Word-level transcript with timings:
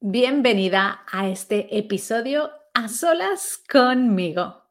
Bienvenida 0.00 1.04
a 1.10 1.28
este 1.28 1.76
episodio 1.76 2.52
a 2.72 2.86
solas 2.86 3.60
conmigo. 3.68 4.62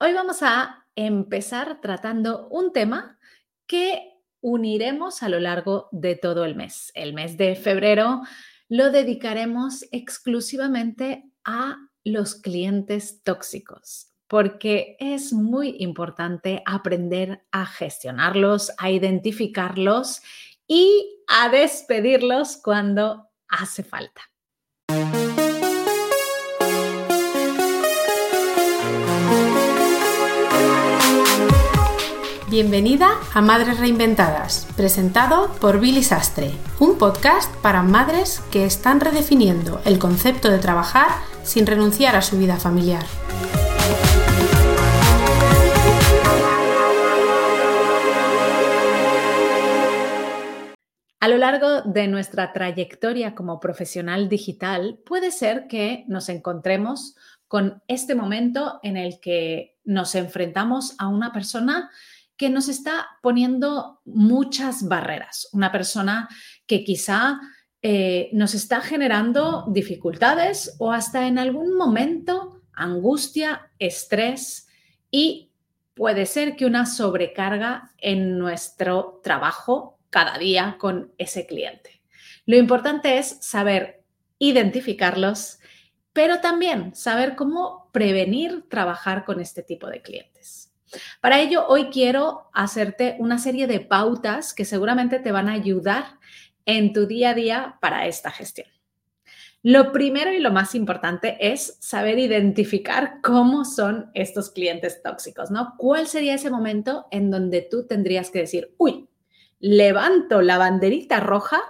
Hoy 0.00 0.14
vamos 0.14 0.42
a 0.42 0.86
empezar 0.96 1.82
tratando 1.82 2.48
un 2.48 2.72
tema 2.72 3.18
que 3.66 4.14
uniremos 4.40 5.22
a 5.22 5.28
lo 5.28 5.40
largo 5.40 5.90
de 5.92 6.16
todo 6.16 6.46
el 6.46 6.56
mes. 6.56 6.90
El 6.94 7.12
mes 7.12 7.36
de 7.36 7.54
febrero 7.54 8.22
lo 8.70 8.90
dedicaremos 8.90 9.84
exclusivamente 9.92 11.30
a 11.44 11.76
los 12.02 12.34
clientes 12.34 13.22
tóxicos, 13.22 14.14
porque 14.26 14.96
es 14.98 15.34
muy 15.34 15.76
importante 15.80 16.62
aprender 16.64 17.44
a 17.52 17.66
gestionarlos, 17.66 18.72
a 18.78 18.90
identificarlos 18.90 20.22
y 20.66 21.20
a 21.28 21.50
despedirlos 21.50 22.56
cuando 22.56 23.28
hace 23.48 23.82
falta. 23.84 24.31
Bienvenida 32.52 33.18
a 33.32 33.40
Madres 33.40 33.80
Reinventadas, 33.80 34.68
presentado 34.76 35.50
por 35.58 35.80
Billy 35.80 36.02
Sastre, 36.02 36.50
un 36.80 36.98
podcast 36.98 37.50
para 37.62 37.82
madres 37.82 38.40
que 38.52 38.66
están 38.66 39.00
redefiniendo 39.00 39.80
el 39.86 39.98
concepto 39.98 40.50
de 40.50 40.58
trabajar 40.58 41.08
sin 41.44 41.66
renunciar 41.66 42.14
a 42.14 42.20
su 42.20 42.36
vida 42.36 42.58
familiar. 42.58 43.04
A 51.20 51.28
lo 51.28 51.38
largo 51.38 51.80
de 51.86 52.06
nuestra 52.06 52.52
trayectoria 52.52 53.34
como 53.34 53.60
profesional 53.60 54.28
digital, 54.28 54.98
puede 55.06 55.30
ser 55.30 55.68
que 55.68 56.04
nos 56.06 56.28
encontremos 56.28 57.16
con 57.48 57.82
este 57.88 58.14
momento 58.14 58.78
en 58.82 58.98
el 58.98 59.20
que 59.20 59.78
nos 59.84 60.14
enfrentamos 60.14 60.94
a 60.98 61.08
una 61.08 61.32
persona 61.32 61.90
que 62.42 62.50
nos 62.50 62.68
está 62.68 63.06
poniendo 63.22 64.00
muchas 64.04 64.88
barreras, 64.88 65.48
una 65.52 65.70
persona 65.70 66.28
que 66.66 66.82
quizá 66.82 67.38
eh, 67.82 68.30
nos 68.32 68.54
está 68.54 68.80
generando 68.80 69.66
dificultades 69.68 70.74
o 70.80 70.90
hasta 70.90 71.28
en 71.28 71.38
algún 71.38 71.76
momento 71.76 72.60
angustia, 72.72 73.70
estrés 73.78 74.66
y 75.08 75.52
puede 75.94 76.26
ser 76.26 76.56
que 76.56 76.66
una 76.66 76.84
sobrecarga 76.84 77.92
en 77.98 78.40
nuestro 78.40 79.20
trabajo 79.22 80.00
cada 80.10 80.36
día 80.36 80.78
con 80.80 81.12
ese 81.18 81.46
cliente. 81.46 82.02
Lo 82.44 82.56
importante 82.56 83.18
es 83.18 83.38
saber 83.40 84.02
identificarlos, 84.40 85.60
pero 86.12 86.40
también 86.40 86.92
saber 86.96 87.36
cómo 87.36 87.88
prevenir 87.92 88.68
trabajar 88.68 89.24
con 89.24 89.40
este 89.40 89.62
tipo 89.62 89.86
de 89.86 90.02
clientes. 90.02 90.71
Para 91.20 91.40
ello, 91.40 91.66
hoy 91.66 91.86
quiero 91.90 92.50
hacerte 92.52 93.16
una 93.18 93.38
serie 93.38 93.66
de 93.66 93.80
pautas 93.80 94.54
que 94.54 94.64
seguramente 94.64 95.18
te 95.18 95.32
van 95.32 95.48
a 95.48 95.52
ayudar 95.52 96.18
en 96.64 96.92
tu 96.92 97.06
día 97.06 97.30
a 97.30 97.34
día 97.34 97.78
para 97.80 98.06
esta 98.06 98.30
gestión. 98.30 98.68
Lo 99.64 99.92
primero 99.92 100.32
y 100.32 100.40
lo 100.40 100.50
más 100.50 100.74
importante 100.74 101.36
es 101.40 101.76
saber 101.80 102.18
identificar 102.18 103.20
cómo 103.22 103.64
son 103.64 104.10
estos 104.12 104.50
clientes 104.50 105.02
tóxicos, 105.02 105.52
¿no? 105.52 105.74
¿Cuál 105.78 106.08
sería 106.08 106.34
ese 106.34 106.50
momento 106.50 107.06
en 107.12 107.30
donde 107.30 107.62
tú 107.62 107.86
tendrías 107.86 108.30
que 108.30 108.40
decir, 108.40 108.74
uy, 108.76 109.08
levanto 109.60 110.42
la 110.42 110.58
banderita 110.58 111.20
roja 111.20 111.60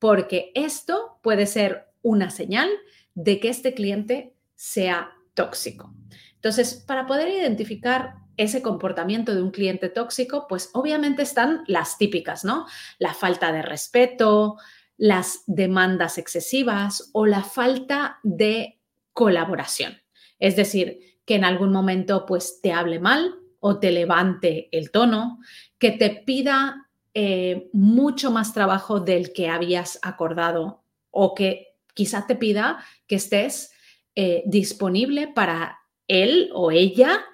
porque 0.00 0.50
esto 0.56 1.20
puede 1.22 1.46
ser 1.46 1.86
una 2.02 2.30
señal 2.30 2.68
de 3.14 3.38
que 3.38 3.48
este 3.48 3.74
cliente 3.74 4.34
sea 4.56 5.12
tóxico? 5.34 5.94
Entonces, 6.34 6.74
para 6.74 7.06
poder 7.06 7.28
identificar 7.28 8.25
ese 8.36 8.62
comportamiento 8.62 9.34
de 9.34 9.42
un 9.42 9.50
cliente 9.50 9.88
tóxico, 9.88 10.46
pues 10.48 10.70
obviamente 10.72 11.22
están 11.22 11.62
las 11.66 11.98
típicas, 11.98 12.44
¿no? 12.44 12.66
La 12.98 13.14
falta 13.14 13.52
de 13.52 13.62
respeto, 13.62 14.56
las 14.96 15.42
demandas 15.46 16.18
excesivas 16.18 17.10
o 17.12 17.26
la 17.26 17.42
falta 17.42 18.18
de 18.22 18.78
colaboración. 19.12 19.98
Es 20.38 20.56
decir, 20.56 21.20
que 21.24 21.34
en 21.34 21.44
algún 21.44 21.72
momento 21.72 22.24
pues 22.26 22.60
te 22.62 22.72
hable 22.72 23.00
mal 23.00 23.34
o 23.60 23.78
te 23.78 23.90
levante 23.90 24.68
el 24.72 24.90
tono, 24.90 25.40
que 25.78 25.90
te 25.90 26.10
pida 26.10 26.88
eh, 27.14 27.68
mucho 27.72 28.30
más 28.30 28.52
trabajo 28.52 29.00
del 29.00 29.32
que 29.32 29.48
habías 29.48 29.98
acordado 30.02 30.82
o 31.10 31.34
que 31.34 31.74
quizá 31.94 32.26
te 32.26 32.36
pida 32.36 32.84
que 33.06 33.16
estés 33.16 33.72
eh, 34.14 34.42
disponible 34.46 35.28
para 35.28 35.78
él 36.08 36.50
o 36.54 36.70
ella 36.70 37.24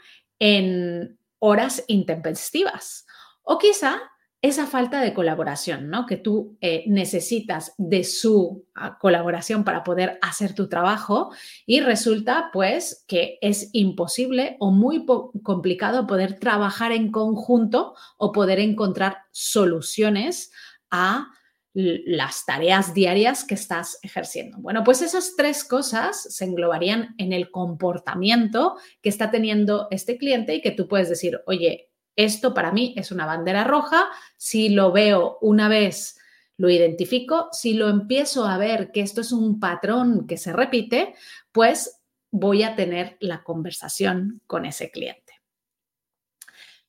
en 0.44 1.20
horas 1.38 1.84
intempestivas. 1.86 3.06
O 3.44 3.58
quizá 3.58 4.02
esa 4.40 4.66
falta 4.66 5.00
de 5.00 5.14
colaboración, 5.14 5.88
¿no? 5.88 6.04
Que 6.04 6.16
tú 6.16 6.58
eh, 6.60 6.82
necesitas 6.88 7.74
de 7.78 8.02
su 8.02 8.66
ah, 8.74 8.98
colaboración 8.98 9.62
para 9.62 9.84
poder 9.84 10.18
hacer 10.20 10.52
tu 10.52 10.68
trabajo 10.68 11.30
y 11.64 11.78
resulta 11.78 12.50
pues 12.52 13.04
que 13.06 13.38
es 13.40 13.70
imposible 13.72 14.56
o 14.58 14.72
muy 14.72 15.06
complicado 15.44 16.08
poder 16.08 16.40
trabajar 16.40 16.90
en 16.90 17.12
conjunto 17.12 17.94
o 18.16 18.32
poder 18.32 18.58
encontrar 18.58 19.18
soluciones 19.30 20.50
a 20.90 21.28
las 21.74 22.44
tareas 22.44 22.92
diarias 22.92 23.44
que 23.44 23.54
estás 23.54 23.98
ejerciendo. 24.02 24.58
Bueno, 24.58 24.84
pues 24.84 25.00
esas 25.00 25.34
tres 25.36 25.64
cosas 25.64 26.22
se 26.22 26.44
englobarían 26.44 27.14
en 27.18 27.32
el 27.32 27.50
comportamiento 27.50 28.76
que 29.00 29.08
está 29.08 29.30
teniendo 29.30 29.88
este 29.90 30.18
cliente 30.18 30.54
y 30.54 30.60
que 30.60 30.72
tú 30.72 30.86
puedes 30.86 31.08
decir, 31.08 31.40
oye, 31.46 31.90
esto 32.14 32.52
para 32.52 32.72
mí 32.72 32.94
es 32.96 33.10
una 33.10 33.24
bandera 33.24 33.64
roja, 33.64 34.06
si 34.36 34.68
lo 34.68 34.92
veo 34.92 35.38
una 35.40 35.68
vez, 35.68 36.18
lo 36.58 36.68
identifico, 36.68 37.48
si 37.52 37.72
lo 37.72 37.88
empiezo 37.88 38.46
a 38.46 38.58
ver 38.58 38.92
que 38.92 39.00
esto 39.00 39.22
es 39.22 39.32
un 39.32 39.58
patrón 39.58 40.26
que 40.26 40.36
se 40.36 40.52
repite, 40.52 41.14
pues 41.52 42.02
voy 42.30 42.64
a 42.64 42.76
tener 42.76 43.16
la 43.20 43.42
conversación 43.42 44.42
con 44.46 44.66
ese 44.66 44.90
cliente. 44.90 45.40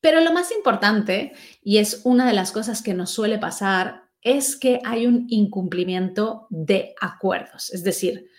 Pero 0.01 0.19
lo 0.19 0.33
más 0.33 0.51
importante, 0.51 1.31
y 1.61 1.77
es 1.77 2.01
una 2.03 2.27
de 2.27 2.33
las 2.33 2.51
cosas 2.51 2.81
que 2.81 2.93
nos 2.93 3.11
suele 3.11 3.37
pasar 3.37 4.02
es 4.23 4.55
que 4.55 4.79
hay 4.85 5.05
un 5.05 5.25
incumplimiento 5.29 6.47
de 6.49 6.95
acuerdos. 6.99 7.71
Es 7.73 7.83
decir, 7.83 8.29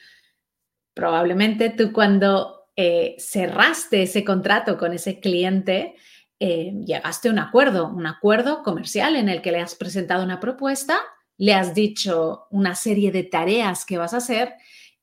probablemente 0.94 1.70
tú 1.70 1.92
cuando 1.92 2.68
eh, 2.76 3.16
cerraste 3.18 4.02
ese 4.02 4.24
contrato 4.24 4.78
con 4.78 4.92
ese 4.92 5.20
cliente, 5.20 5.94
eh, 6.40 6.72
llegaste 6.84 7.28
a 7.28 7.32
un 7.32 7.38
acuerdo, 7.38 7.88
un 7.88 8.06
acuerdo 8.06 8.62
comercial 8.62 9.16
en 9.16 9.28
el 9.28 9.42
que 9.42 9.52
le 9.52 9.60
has 9.60 9.74
presentado 9.74 10.24
una 10.24 10.40
propuesta, 10.40 10.98
le 11.36 11.54
has 11.54 11.74
dicho 11.74 12.46
una 12.50 12.74
serie 12.74 13.12
de 13.12 13.24
tareas 13.24 13.84
que 13.84 13.98
vas 13.98 14.14
a 14.14 14.18
hacer 14.18 14.54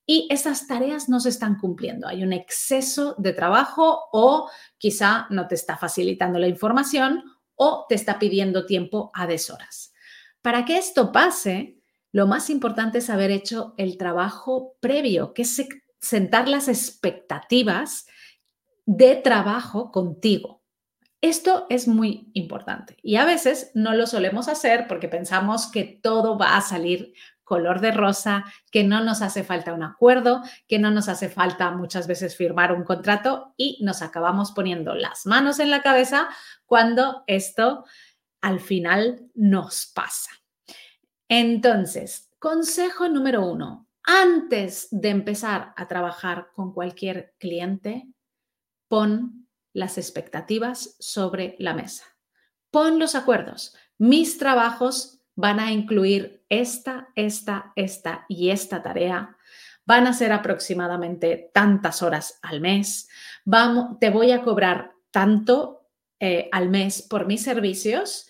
y 0.06 0.28
esas 0.30 0.68
tareas 0.68 1.10
no 1.10 1.20
se 1.20 1.30
están 1.30 1.58
cumpliendo. 1.58 2.08
Hay 2.08 2.24
un 2.24 2.34
exceso 2.34 3.16
de 3.18 3.34
trabajo 3.34 4.10
o 4.12 4.50
quizá 4.78 5.28
no 5.30 5.48
te 5.48 5.56
está 5.56 5.78
facilitando 5.78 6.40
la 6.40 6.48
información 6.48 7.24
o 7.56 7.86
te 7.88 7.96
está 7.96 8.18
pidiendo 8.18 8.66
tiempo 8.66 9.12
a 9.14 9.28
deshoras. 9.28 9.91
Para 10.42 10.66
que 10.66 10.78
esto 10.78 11.12
pase, 11.12 11.78
lo 12.12 12.28
más 12.28 12.50
importante 12.50 12.98
es 12.98 13.10
haber 13.10 13.32
hecho 13.32 13.74
el 13.78 13.98
trabajo 13.98 14.76
previo, 14.80 15.34
que 15.34 15.44
es 15.44 15.68
sentar 16.00 16.48
las 16.48 16.68
expectativas 16.68 18.08
de 18.86 19.16
trabajo 19.16 19.92
contigo. 19.92 20.62
Esto 21.22 21.68
es 21.70 21.88
muy 21.88 22.32
importante 22.34 22.98
y 23.04 23.18
a 23.18 23.26
veces 23.26 23.72
no 23.76 23.94
lo 23.94 24.08
solemos 24.08 24.48
hacer 24.48 24.88
porque 24.88 25.08
pensamos 25.08 25.68
que 25.68 25.84
todo 26.02 26.36
va 26.36 26.58
a 26.58 26.62
salir 26.62 27.14
color 27.44 27.80
de 27.80 27.92
rosa, 27.92 28.46
que 28.72 28.84
no 28.84 29.04
nos 29.04 29.22
hace 29.22 29.44
falta 29.44 29.74
un 29.74 29.84
acuerdo, 29.84 30.42
que 30.68 30.80
no 30.80 30.90
nos 30.90 31.10
hace 31.10 31.30
falta 31.30 31.70
muchas 31.72 32.08
veces 32.08 32.36
firmar 32.36 32.72
un 32.72 32.86
contrato 32.86 33.54
y 33.56 33.78
nos 33.84 34.02
acabamos 34.02 34.52
poniendo 34.54 34.96
las 34.96 35.26
manos 35.26 35.60
en 35.60 35.70
la 35.70 35.82
cabeza 35.82 36.30
cuando 36.66 37.24
esto 37.28 37.84
al 38.42 38.60
final 38.60 39.28
nos 39.36 39.92
pasa. 39.94 40.41
Entonces, 41.34 42.30
consejo 42.40 43.08
número 43.08 43.46
uno, 43.46 43.88
antes 44.04 44.90
de 44.92 45.08
empezar 45.08 45.74
a 45.78 45.88
trabajar 45.88 46.50
con 46.54 46.74
cualquier 46.74 47.36
cliente, 47.40 48.06
pon 48.90 49.48
las 49.72 49.98
expectativas 49.98 50.98
sobre 51.00 51.56
la 51.58 51.74
mesa. 51.74 52.04
Pon 52.70 53.00
los 53.00 53.16
acuerdos. 53.16 53.74
Mis 53.98 54.38
trabajos 54.40 55.22
van 55.34 55.62
a 55.62 55.72
incluir 55.72 56.44
esta, 56.50 57.08
esta, 57.16 57.72
esta 57.78 58.26
y 58.28 58.50
esta 58.50 58.84
tarea. 58.84 59.38
Van 59.86 60.08
a 60.08 60.14
ser 60.14 60.34
aproximadamente 60.34 61.50
tantas 61.54 62.02
horas 62.02 62.40
al 62.42 62.60
mes. 62.60 63.08
Vamos, 63.46 64.00
te 64.02 64.10
voy 64.10 64.34
a 64.34 64.42
cobrar 64.42 64.96
tanto 65.12 65.88
eh, 66.20 66.50
al 66.52 66.68
mes 66.68 67.02
por 67.02 67.26
mis 67.26 67.42
servicios 67.42 68.28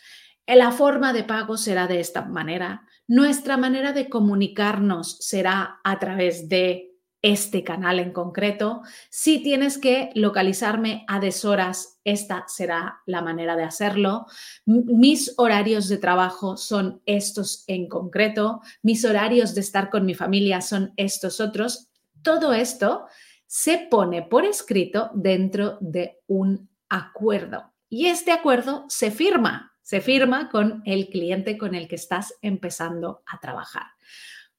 la 0.55 0.71
forma 0.71 1.13
de 1.13 1.23
pago 1.23 1.57
será 1.57 1.87
de 1.87 1.99
esta 1.99 2.23
manera. 2.23 2.87
Nuestra 3.11 3.57
manera 3.57 3.91
de 3.91 4.07
comunicarnos 4.07 5.17
será 5.19 5.81
a 5.83 5.99
través 5.99 6.47
de 6.47 6.95
este 7.21 7.61
canal 7.61 7.99
en 7.99 8.13
concreto. 8.13 8.83
Si 9.09 9.43
tienes 9.43 9.77
que 9.77 10.11
localizarme 10.15 11.03
a 11.09 11.19
deshoras, 11.19 11.99
esta 12.05 12.45
será 12.47 13.01
la 13.05 13.21
manera 13.21 13.57
de 13.57 13.63
hacerlo. 13.63 14.27
Mis 14.65 15.33
horarios 15.35 15.89
de 15.89 15.97
trabajo 15.97 16.55
son 16.55 17.01
estos 17.05 17.65
en 17.67 17.89
concreto. 17.89 18.61
Mis 18.81 19.03
horarios 19.03 19.55
de 19.55 19.59
estar 19.59 19.89
con 19.89 20.05
mi 20.05 20.13
familia 20.13 20.61
son 20.61 20.93
estos 20.95 21.41
otros. 21.41 21.89
Todo 22.21 22.53
esto 22.53 23.07
se 23.45 23.89
pone 23.91 24.21
por 24.21 24.45
escrito 24.45 25.11
dentro 25.13 25.77
de 25.81 26.21
un 26.27 26.69
acuerdo. 26.87 27.73
Y 27.89 28.05
este 28.05 28.31
acuerdo 28.31 28.85
se 28.87 29.11
firma, 29.11 29.70
se 29.81 30.01
firma 30.01 30.49
con 30.49 30.81
el 30.85 31.09
cliente 31.09 31.57
con 31.57 31.75
el 31.75 31.87
que 31.87 31.95
estás 31.95 32.35
empezando 32.41 33.23
a 33.25 33.39
trabajar. 33.39 33.87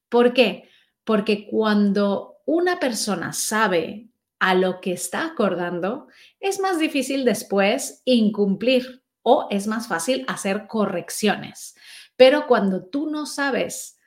¿Por 0.08 0.32
qué? 0.32 0.68
Porque 1.04 1.46
cuando 1.46 2.36
una 2.44 2.78
persona 2.78 3.32
sabe 3.32 4.08
a 4.38 4.54
lo 4.54 4.80
que 4.80 4.92
está 4.92 5.24
acordando, 5.26 6.08
es 6.40 6.60
más 6.60 6.78
difícil 6.78 7.24
después 7.24 8.02
incumplir 8.04 9.04
o 9.22 9.46
es 9.50 9.66
más 9.66 9.86
fácil 9.86 10.24
hacer 10.28 10.66
correcciones. 10.66 11.76
Pero 12.16 12.46
cuando 12.46 12.84
tú 12.84 13.08
no 13.08 13.26
sabes 13.26 13.98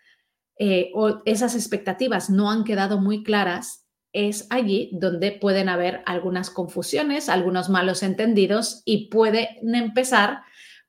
eh, 0.57 0.91
o 0.93 1.21
esas 1.25 1.55
expectativas 1.55 2.29
no 2.29 2.51
han 2.51 2.63
quedado 2.63 2.99
muy 2.99 3.23
claras, 3.23 3.85
es 4.13 4.47
allí 4.49 4.91
donde 4.93 5.33
pueden 5.33 5.67
haber 5.67 6.01
algunas 6.05 6.49
confusiones, 6.49 7.27
algunos 7.27 7.69
malos 7.69 8.03
entendidos 8.03 8.81
y 8.85 9.09
pueden 9.09 9.47
empezar 9.75 10.43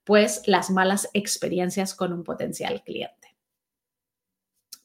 pues 0.06 0.42
las 0.46 0.70
malas 0.70 1.10
experiencias 1.14 1.92
con 1.92 2.12
un 2.12 2.22
potencial 2.22 2.82
cliente. 2.84 3.36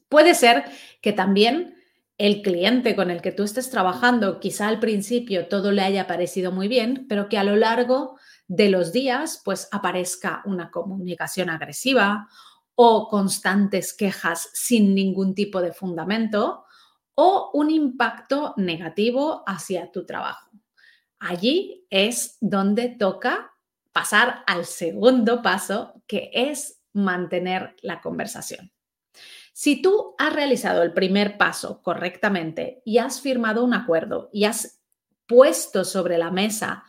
Puede 0.10 0.34
ser 0.34 0.66
que 1.00 1.14
también 1.14 1.76
el 2.18 2.42
cliente 2.42 2.96
con 2.96 3.12
el 3.12 3.22
que 3.22 3.32
tú 3.32 3.44
estés 3.44 3.70
trabajando, 3.70 4.40
quizá 4.40 4.68
al 4.68 4.80
principio 4.80 5.48
todo 5.48 5.72
le 5.72 5.84
haya 5.84 6.08
parecido 6.08 6.52
muy 6.52 6.68
bien, 6.68 7.06
pero 7.08 7.30
que 7.30 7.38
a 7.38 7.44
lo 7.44 7.56
largo 7.56 8.18
de 8.48 8.70
los 8.70 8.92
días 8.92 9.42
pues 9.46 9.70
aparezca 9.72 10.42
una 10.46 10.72
comunicación 10.72 11.52
agresiva 11.52 12.28
o 12.74 13.08
constantes 13.08 13.94
quejas 13.94 14.50
sin 14.54 14.96
ningún 14.96 15.36
tipo 15.36 15.62
de 15.62 15.72
fundamento 15.72 16.66
o 17.14 17.52
un 17.54 17.70
impacto 17.70 18.56
negativo 18.58 19.44
hacia 19.46 19.92
tu 19.92 20.04
trabajo. 20.06 20.50
Allí 21.20 21.86
es 21.92 22.38
donde 22.42 22.90
toca 22.90 23.52
pasar 23.92 24.44
al 24.48 24.66
segundo 24.66 25.42
paso, 25.42 26.02
que 26.08 26.32
es 26.34 26.82
mantener 26.94 27.76
la 27.82 28.02
conversación. 28.02 28.72
Si 29.54 29.82
tú 29.82 30.16
has 30.18 30.34
realizado 30.34 30.82
el 30.82 30.94
primer 30.94 31.38
paso 31.38 31.82
correctamente 31.82 32.82
y 32.86 33.00
has 33.00 33.22
firmado 33.22 33.64
un 33.64 33.74
acuerdo 33.74 34.30
y 34.32 34.46
has 34.46 34.82
puesto 35.28 35.84
sobre 35.84 36.18
la 36.18 36.32
mesa 36.32 36.84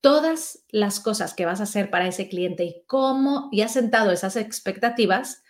todas 0.00 0.64
las 0.68 1.00
cosas 1.00 1.32
que 1.32 1.46
vas 1.46 1.60
a 1.60 1.64
hacer 1.64 1.90
para 1.90 2.06
ese 2.06 2.28
cliente 2.28 2.64
y 2.64 2.84
cómo 2.86 3.48
y 3.52 3.62
has 3.62 3.72
sentado 3.72 4.10
esas 4.10 4.36
expectativas 4.36 5.42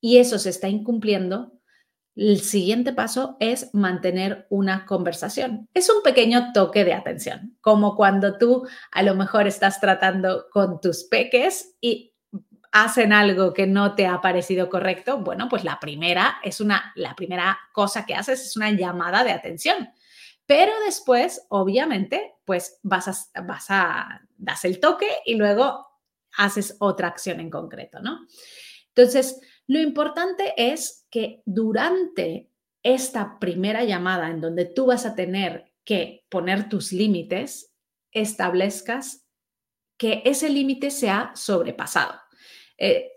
y 0.00 0.18
eso 0.18 0.38
se 0.38 0.50
está 0.50 0.68
incumpliendo, 0.68 1.55
el 2.16 2.40
siguiente 2.40 2.94
paso 2.94 3.36
es 3.40 3.72
mantener 3.74 4.46
una 4.48 4.86
conversación. 4.86 5.68
Es 5.74 5.90
un 5.90 6.02
pequeño 6.02 6.52
toque 6.54 6.84
de 6.84 6.94
atención, 6.94 7.56
como 7.60 7.94
cuando 7.94 8.38
tú 8.38 8.66
a 8.90 9.02
lo 9.02 9.14
mejor 9.14 9.46
estás 9.46 9.80
tratando 9.80 10.46
con 10.50 10.80
tus 10.80 11.04
peques 11.04 11.76
y 11.80 12.14
hacen 12.72 13.12
algo 13.12 13.52
que 13.52 13.66
no 13.66 13.94
te 13.94 14.06
ha 14.06 14.20
parecido 14.20 14.68
correcto, 14.68 15.18
bueno, 15.18 15.48
pues 15.48 15.62
la 15.62 15.78
primera 15.78 16.38
es 16.42 16.60
una, 16.60 16.92
la 16.96 17.14
primera 17.14 17.58
cosa 17.72 18.06
que 18.06 18.14
haces 18.14 18.40
es 18.44 18.56
una 18.56 18.70
llamada 18.70 19.22
de 19.22 19.32
atención. 19.32 19.90
Pero 20.46 20.72
después, 20.84 21.44
obviamente, 21.48 22.34
pues 22.44 22.78
vas 22.82 23.08
a, 23.08 23.42
vas 23.42 23.66
das 24.36 24.64
el 24.64 24.80
toque 24.80 25.08
y 25.24 25.34
luego 25.34 25.86
haces 26.36 26.76
otra 26.78 27.08
acción 27.08 27.40
en 27.40 27.50
concreto, 27.50 28.00
¿no? 28.00 28.26
Entonces, 28.88 29.40
lo 29.66 29.80
importante 29.80 30.54
es 30.56 31.06
que 31.10 31.42
durante 31.44 32.50
esta 32.82 33.38
primera 33.38 33.84
llamada 33.84 34.28
en 34.28 34.40
donde 34.40 34.64
tú 34.64 34.86
vas 34.86 35.06
a 35.06 35.14
tener 35.14 35.72
que 35.84 36.24
poner 36.28 36.68
tus 36.68 36.92
límites, 36.92 37.72
establezcas 38.12 39.26
que 39.96 40.22
ese 40.24 40.48
límite 40.48 40.90
sea 40.90 41.32
sobrepasado. 41.34 42.14
Eh, 42.78 43.10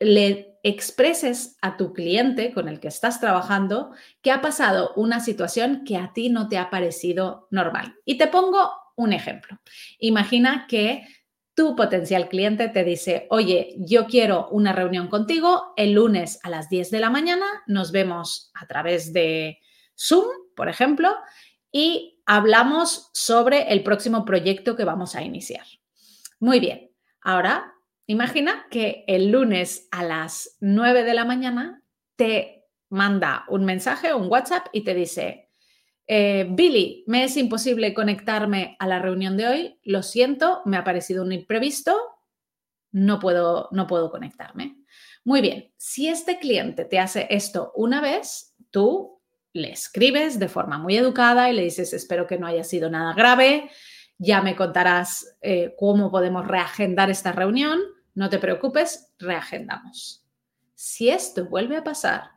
le 0.00 0.58
expreses 0.62 1.56
a 1.60 1.76
tu 1.76 1.92
cliente 1.92 2.52
con 2.52 2.68
el 2.68 2.80
que 2.80 2.88
estás 2.88 3.20
trabajando 3.20 3.92
que 4.22 4.30
ha 4.30 4.40
pasado 4.40 4.92
una 4.96 5.20
situación 5.20 5.84
que 5.84 5.96
a 5.96 6.12
ti 6.12 6.28
no 6.28 6.48
te 6.48 6.58
ha 6.58 6.70
parecido 6.70 7.48
normal. 7.50 7.96
Y 8.04 8.18
te 8.18 8.28
pongo 8.28 8.70
un 8.96 9.12
ejemplo. 9.12 9.58
Imagina 9.98 10.66
que 10.68 11.04
tu 11.54 11.76
potencial 11.76 12.28
cliente 12.28 12.68
te 12.68 12.84
dice, 12.84 13.26
oye, 13.30 13.74
yo 13.78 14.06
quiero 14.06 14.48
una 14.50 14.72
reunión 14.72 15.08
contigo 15.08 15.72
el 15.76 15.92
lunes 15.92 16.40
a 16.42 16.50
las 16.50 16.68
10 16.68 16.90
de 16.90 17.00
la 17.00 17.10
mañana, 17.10 17.46
nos 17.66 17.92
vemos 17.92 18.50
a 18.54 18.66
través 18.66 19.12
de 19.12 19.58
Zoom, 19.98 20.26
por 20.56 20.68
ejemplo, 20.68 21.14
y 21.70 22.22
hablamos 22.26 23.10
sobre 23.12 23.72
el 23.72 23.82
próximo 23.82 24.24
proyecto 24.24 24.76
que 24.76 24.84
vamos 24.84 25.14
a 25.14 25.22
iniciar. 25.22 25.66
Muy 26.40 26.60
bien, 26.60 26.90
ahora 27.20 27.72
Imagina 28.06 28.66
que 28.68 29.04
el 29.06 29.30
lunes 29.30 29.88
a 29.90 30.02
las 30.02 30.56
9 30.60 31.04
de 31.04 31.14
la 31.14 31.24
mañana 31.24 31.82
te 32.16 32.66
manda 32.90 33.44
un 33.48 33.64
mensaje, 33.64 34.12
un 34.12 34.30
WhatsApp 34.30 34.66
y 34.72 34.82
te 34.82 34.92
dice, 34.92 35.41
eh, 36.06 36.46
Billy, 36.50 37.04
me 37.06 37.24
es 37.24 37.36
imposible 37.36 37.94
conectarme 37.94 38.76
a 38.78 38.86
la 38.86 38.98
reunión 38.98 39.36
de 39.36 39.46
hoy, 39.46 39.78
lo 39.84 40.02
siento, 40.02 40.62
me 40.64 40.76
ha 40.76 40.84
parecido 40.84 41.22
un 41.22 41.32
imprevisto, 41.32 41.96
no 42.90 43.18
puedo, 43.18 43.68
no 43.72 43.86
puedo 43.86 44.10
conectarme. 44.10 44.76
Muy 45.24 45.40
bien, 45.40 45.72
si 45.76 46.08
este 46.08 46.38
cliente 46.38 46.84
te 46.84 46.98
hace 46.98 47.26
esto 47.30 47.72
una 47.76 48.00
vez, 48.00 48.54
tú 48.70 49.20
le 49.52 49.70
escribes 49.70 50.38
de 50.38 50.48
forma 50.48 50.78
muy 50.78 50.96
educada 50.96 51.50
y 51.50 51.54
le 51.54 51.62
dices, 51.62 51.92
espero 51.92 52.26
que 52.26 52.38
no 52.38 52.46
haya 52.46 52.64
sido 52.64 52.90
nada 52.90 53.14
grave, 53.14 53.70
ya 54.18 54.42
me 54.42 54.56
contarás 54.56 55.36
eh, 55.40 55.74
cómo 55.78 56.10
podemos 56.10 56.46
reagendar 56.46 57.10
esta 57.10 57.32
reunión. 57.32 57.80
No 58.14 58.28
te 58.28 58.38
preocupes, 58.38 59.12
reagendamos. 59.18 60.26
Si 60.74 61.08
esto 61.08 61.46
vuelve 61.46 61.76
a 61.76 61.84
pasar, 61.84 62.30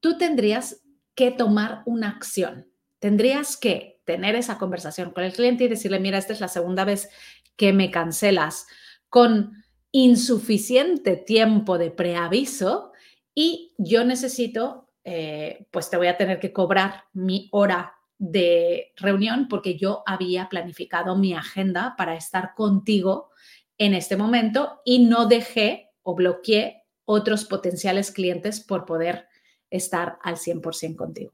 tú 0.00 0.16
tendrías 0.16 0.82
que 1.14 1.30
tomar 1.30 1.82
una 1.86 2.10
acción. 2.10 2.67
Tendrías 2.98 3.56
que 3.56 4.00
tener 4.04 4.34
esa 4.34 4.58
conversación 4.58 5.10
con 5.10 5.24
el 5.24 5.32
cliente 5.32 5.64
y 5.64 5.68
decirle, 5.68 6.00
mira, 6.00 6.18
esta 6.18 6.32
es 6.32 6.40
la 6.40 6.48
segunda 6.48 6.84
vez 6.84 7.10
que 7.56 7.72
me 7.72 7.90
cancelas 7.90 8.66
con 9.08 9.52
insuficiente 9.92 11.16
tiempo 11.16 11.78
de 11.78 11.90
preaviso 11.90 12.92
y 13.34 13.74
yo 13.78 14.04
necesito, 14.04 14.90
eh, 15.04 15.66
pues 15.70 15.90
te 15.90 15.96
voy 15.96 16.08
a 16.08 16.16
tener 16.16 16.40
que 16.40 16.52
cobrar 16.52 17.04
mi 17.12 17.48
hora 17.52 17.94
de 18.18 18.92
reunión 18.96 19.46
porque 19.48 19.76
yo 19.76 20.02
había 20.06 20.48
planificado 20.48 21.16
mi 21.16 21.34
agenda 21.34 21.94
para 21.96 22.16
estar 22.16 22.54
contigo 22.54 23.30
en 23.78 23.94
este 23.94 24.16
momento 24.16 24.80
y 24.84 25.04
no 25.04 25.26
dejé 25.26 25.90
o 26.02 26.14
bloqueé 26.14 26.84
otros 27.04 27.44
potenciales 27.44 28.10
clientes 28.10 28.60
por 28.60 28.84
poder 28.84 29.28
estar 29.70 30.18
al 30.22 30.36
100% 30.36 30.96
contigo. 30.96 31.32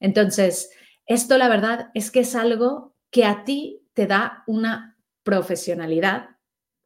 Entonces, 0.00 0.70
esto 1.06 1.38
la 1.38 1.48
verdad 1.48 1.90
es 1.94 2.10
que 2.10 2.20
es 2.20 2.34
algo 2.34 2.94
que 3.10 3.24
a 3.24 3.44
ti 3.44 3.86
te 3.92 4.06
da 4.06 4.42
una 4.46 4.98
profesionalidad 5.22 6.30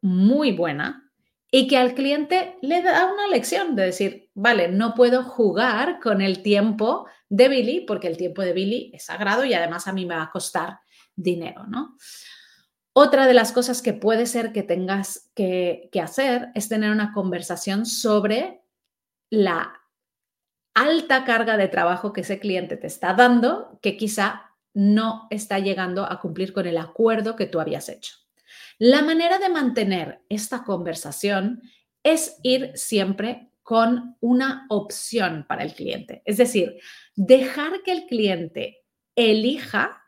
muy 0.01 0.51
buena 0.51 1.11
y 1.51 1.67
que 1.67 1.77
al 1.77 1.95
cliente 1.95 2.57
le 2.61 2.81
da 2.81 3.11
una 3.11 3.27
lección 3.27 3.75
de 3.75 3.85
decir, 3.85 4.29
vale, 4.35 4.67
no 4.67 4.93
puedo 4.93 5.23
jugar 5.23 5.99
con 5.99 6.21
el 6.21 6.43
tiempo 6.43 7.07
de 7.27 7.49
Billy 7.49 7.81
porque 7.81 8.07
el 8.07 8.17
tiempo 8.17 8.43
de 8.43 8.53
Billy 8.53 8.91
es 8.93 9.05
sagrado 9.05 9.45
y 9.45 9.53
además 9.53 9.87
a 9.87 9.93
mí 9.93 10.05
me 10.05 10.15
va 10.15 10.23
a 10.23 10.31
costar 10.31 10.79
dinero, 11.15 11.65
¿no? 11.67 11.97
Otra 12.93 13.27
de 13.27 13.33
las 13.33 13.51
cosas 13.51 13.81
que 13.81 13.93
puede 13.93 14.25
ser 14.25 14.51
que 14.51 14.63
tengas 14.63 15.31
que, 15.33 15.89
que 15.91 16.01
hacer 16.01 16.49
es 16.53 16.69
tener 16.69 16.91
una 16.91 17.13
conversación 17.13 17.85
sobre 17.85 18.61
la 19.29 19.78
alta 20.73 21.25
carga 21.25 21.57
de 21.57 21.67
trabajo 21.67 22.13
que 22.13 22.21
ese 22.21 22.39
cliente 22.39 22.77
te 22.77 22.87
está 22.87 23.13
dando, 23.13 23.79
que 23.81 23.97
quizá 23.97 24.49
no 24.73 25.27
está 25.29 25.59
llegando 25.59 26.05
a 26.05 26.19
cumplir 26.19 26.53
con 26.53 26.67
el 26.67 26.77
acuerdo 26.77 27.35
que 27.35 27.47
tú 27.47 27.59
habías 27.59 27.89
hecho. 27.89 28.15
La 28.77 29.01
manera 29.01 29.39
de 29.39 29.49
mantener 29.49 30.21
esta 30.29 30.63
conversación 30.63 31.61
es 32.03 32.37
ir 32.43 32.71
siempre 32.75 33.51
con 33.61 34.15
una 34.19 34.65
opción 34.69 35.45
para 35.47 35.63
el 35.63 35.73
cliente. 35.73 36.21
Es 36.25 36.37
decir, 36.37 36.79
dejar 37.15 37.83
que 37.83 37.91
el 37.91 38.05
cliente 38.05 38.79
elija 39.15 40.01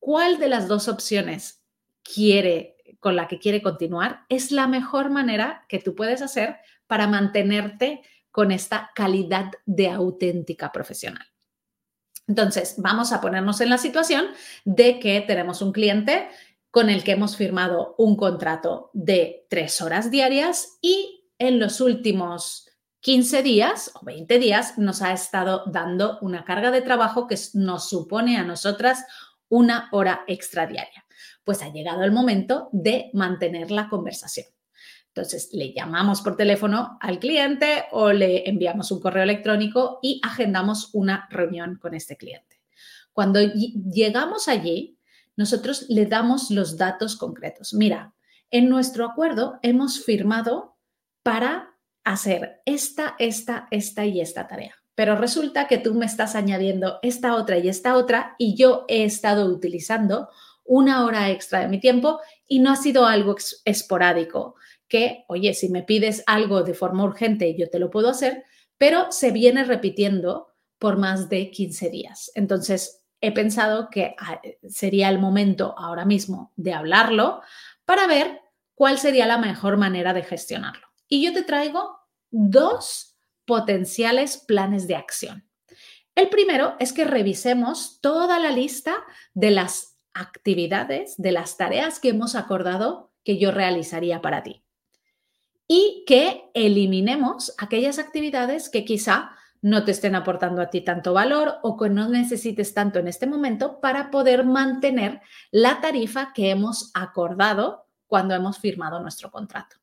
cuál 0.00 0.38
de 0.38 0.48
las 0.48 0.66
dos 0.66 0.88
opciones 0.88 1.62
quiere 2.02 2.76
con 3.00 3.16
la 3.16 3.28
que 3.28 3.38
quiere 3.38 3.62
continuar 3.62 4.24
es 4.28 4.50
la 4.50 4.66
mejor 4.66 5.10
manera 5.10 5.64
que 5.68 5.78
tú 5.78 5.94
puedes 5.94 6.22
hacer 6.22 6.56
para 6.86 7.06
mantenerte 7.06 8.02
con 8.36 8.52
esta 8.52 8.90
calidad 8.94 9.50
de 9.64 9.88
auténtica 9.88 10.70
profesional. 10.70 11.24
Entonces, 12.28 12.74
vamos 12.76 13.10
a 13.12 13.22
ponernos 13.22 13.62
en 13.62 13.70
la 13.70 13.78
situación 13.78 14.26
de 14.66 14.98
que 14.98 15.22
tenemos 15.22 15.62
un 15.62 15.72
cliente 15.72 16.28
con 16.70 16.90
el 16.90 17.02
que 17.02 17.12
hemos 17.12 17.38
firmado 17.38 17.94
un 17.96 18.14
contrato 18.14 18.90
de 18.92 19.46
tres 19.48 19.80
horas 19.80 20.10
diarias 20.10 20.76
y 20.82 21.30
en 21.38 21.58
los 21.58 21.80
últimos 21.80 22.68
15 23.00 23.42
días 23.42 23.90
o 23.94 24.04
20 24.04 24.38
días 24.38 24.76
nos 24.76 25.00
ha 25.00 25.14
estado 25.14 25.62
dando 25.64 26.18
una 26.20 26.44
carga 26.44 26.70
de 26.70 26.82
trabajo 26.82 27.26
que 27.26 27.38
nos 27.54 27.88
supone 27.88 28.36
a 28.36 28.44
nosotras 28.44 29.06
una 29.48 29.88
hora 29.92 30.24
extra 30.26 30.66
diaria. 30.66 31.06
Pues 31.42 31.62
ha 31.62 31.72
llegado 31.72 32.02
el 32.02 32.12
momento 32.12 32.68
de 32.72 33.08
mantener 33.14 33.70
la 33.70 33.88
conversación. 33.88 34.55
Entonces, 35.16 35.48
le 35.54 35.72
llamamos 35.72 36.20
por 36.20 36.36
teléfono 36.36 36.98
al 37.00 37.18
cliente 37.18 37.84
o 37.90 38.12
le 38.12 38.46
enviamos 38.46 38.90
un 38.90 39.00
correo 39.00 39.22
electrónico 39.22 39.98
y 40.02 40.20
agendamos 40.22 40.90
una 40.92 41.26
reunión 41.30 41.78
con 41.80 41.94
este 41.94 42.18
cliente. 42.18 42.60
Cuando 43.14 43.40
llegamos 43.40 44.46
allí, 44.46 44.98
nosotros 45.34 45.86
le 45.88 46.04
damos 46.04 46.50
los 46.50 46.76
datos 46.76 47.16
concretos. 47.16 47.72
Mira, 47.72 48.12
en 48.50 48.68
nuestro 48.68 49.06
acuerdo 49.06 49.58
hemos 49.62 50.04
firmado 50.04 50.76
para 51.22 51.78
hacer 52.04 52.60
esta, 52.66 53.16
esta, 53.18 53.68
esta 53.70 54.04
y 54.04 54.20
esta 54.20 54.46
tarea. 54.46 54.74
Pero 54.94 55.16
resulta 55.16 55.66
que 55.66 55.78
tú 55.78 55.94
me 55.94 56.04
estás 56.04 56.34
añadiendo 56.34 56.98
esta 57.00 57.36
otra 57.36 57.56
y 57.56 57.70
esta 57.70 57.96
otra 57.96 58.34
y 58.36 58.54
yo 58.54 58.84
he 58.86 59.04
estado 59.04 59.46
utilizando 59.46 60.28
una 60.66 61.06
hora 61.06 61.30
extra 61.30 61.60
de 61.60 61.68
mi 61.68 61.80
tiempo 61.80 62.20
y 62.46 62.58
no 62.58 62.70
ha 62.70 62.76
sido 62.76 63.06
algo 63.06 63.36
esporádico 63.64 64.56
que, 64.88 65.24
oye, 65.28 65.54
si 65.54 65.68
me 65.68 65.82
pides 65.82 66.22
algo 66.26 66.62
de 66.62 66.74
forma 66.74 67.04
urgente, 67.04 67.56
yo 67.56 67.68
te 67.68 67.78
lo 67.78 67.90
puedo 67.90 68.08
hacer, 68.08 68.44
pero 68.78 69.10
se 69.10 69.30
viene 69.30 69.64
repitiendo 69.64 70.54
por 70.78 70.98
más 70.98 71.28
de 71.28 71.50
15 71.50 71.90
días. 71.90 72.30
Entonces, 72.34 73.04
he 73.20 73.32
pensado 73.32 73.88
que 73.90 74.14
ah, 74.18 74.40
sería 74.68 75.08
el 75.08 75.18
momento 75.18 75.74
ahora 75.78 76.04
mismo 76.04 76.52
de 76.56 76.74
hablarlo 76.74 77.40
para 77.84 78.06
ver 78.06 78.40
cuál 78.74 78.98
sería 78.98 79.26
la 79.26 79.38
mejor 79.38 79.76
manera 79.78 80.12
de 80.12 80.22
gestionarlo. 80.22 80.86
Y 81.08 81.24
yo 81.24 81.32
te 81.32 81.42
traigo 81.42 81.98
dos 82.30 83.16
potenciales 83.46 84.38
planes 84.38 84.86
de 84.86 84.96
acción. 84.96 85.48
El 86.14 86.28
primero 86.28 86.76
es 86.78 86.92
que 86.92 87.04
revisemos 87.04 88.00
toda 88.00 88.38
la 88.38 88.50
lista 88.50 88.96
de 89.34 89.50
las 89.50 89.98
actividades, 90.14 91.14
de 91.16 91.32
las 91.32 91.56
tareas 91.56 92.00
que 92.00 92.10
hemos 92.10 92.34
acordado 92.34 93.12
que 93.22 93.38
yo 93.38 93.50
realizaría 93.50 94.20
para 94.22 94.42
ti 94.42 94.65
y 95.68 96.04
que 96.06 96.50
eliminemos 96.54 97.54
aquellas 97.58 97.98
actividades 97.98 98.68
que 98.68 98.84
quizá 98.84 99.30
no 99.62 99.84
te 99.84 99.90
estén 99.90 100.14
aportando 100.14 100.62
a 100.62 100.70
ti 100.70 100.82
tanto 100.82 101.12
valor 101.12 101.56
o 101.62 101.76
que 101.76 101.88
no 101.88 102.08
necesites 102.08 102.72
tanto 102.74 102.98
en 102.98 103.08
este 103.08 103.26
momento 103.26 103.80
para 103.80 104.10
poder 104.10 104.44
mantener 104.44 105.20
la 105.50 105.80
tarifa 105.80 106.32
que 106.32 106.50
hemos 106.50 106.90
acordado 106.94 107.86
cuando 108.06 108.34
hemos 108.34 108.58
firmado 108.58 109.00
nuestro 109.00 109.30
contrato. 109.30 109.76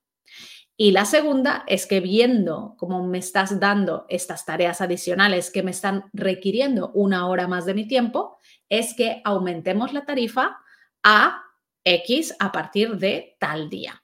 Y 0.76 0.92
la 0.92 1.06
segunda 1.06 1.64
es 1.68 1.86
que 1.86 2.00
viendo 2.00 2.76
cómo 2.78 3.06
me 3.06 3.20
estás 3.20 3.60
dando 3.60 4.06
estas 4.10 4.46
tareas 4.46 4.82
adicionales 4.82 5.52
que 5.52 5.64
me 5.64 5.72
están 5.72 6.06
requiriendo 6.14 6.92
una 6.94 7.28
hora 7.28 7.48
más 7.48 7.66
de 7.66 7.74
mi 7.74 7.88
tiempo, 7.88 8.38
es 8.70 8.96
que 8.96 9.22
aumentemos 9.24 9.94
la 9.94 10.06
tarifa 10.06 10.58
a 11.04 11.44
X 11.84 12.36
a 12.40 12.52
partir 12.52 12.98
de 12.98 13.36
tal 13.40 13.70
día. 13.70 14.04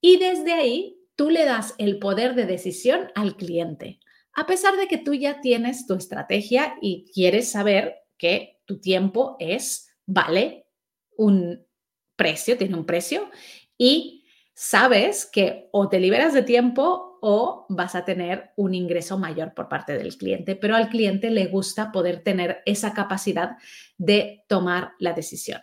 Y 0.00 0.18
desde 0.18 0.52
ahí 0.52 0.96
tú 1.16 1.30
le 1.30 1.44
das 1.44 1.74
el 1.78 1.98
poder 1.98 2.34
de 2.34 2.46
decisión 2.46 3.10
al 3.14 3.36
cliente, 3.36 4.00
a 4.32 4.46
pesar 4.46 4.76
de 4.76 4.86
que 4.86 4.98
tú 4.98 5.14
ya 5.14 5.40
tienes 5.40 5.86
tu 5.86 5.94
estrategia 5.94 6.76
y 6.80 7.10
quieres 7.12 7.50
saber 7.50 7.96
que 8.18 8.60
tu 8.66 8.80
tiempo 8.80 9.36
es, 9.40 9.88
vale 10.04 10.66
un 11.16 11.66
precio, 12.16 12.58
tiene 12.58 12.76
un 12.76 12.84
precio 12.84 13.30
y 13.78 14.24
sabes 14.54 15.26
que 15.26 15.68
o 15.72 15.88
te 15.88 16.00
liberas 16.00 16.34
de 16.34 16.42
tiempo 16.42 17.18
o 17.22 17.66
vas 17.70 17.94
a 17.94 18.04
tener 18.04 18.50
un 18.56 18.74
ingreso 18.74 19.18
mayor 19.18 19.54
por 19.54 19.68
parte 19.68 19.96
del 19.96 20.16
cliente, 20.16 20.54
pero 20.54 20.76
al 20.76 20.90
cliente 20.90 21.30
le 21.30 21.46
gusta 21.46 21.90
poder 21.90 22.22
tener 22.22 22.62
esa 22.66 22.92
capacidad 22.92 23.56
de 23.96 24.44
tomar 24.48 24.92
la 24.98 25.12
decisión. 25.12 25.62